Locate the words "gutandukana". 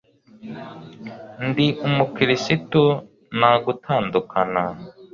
3.63-4.63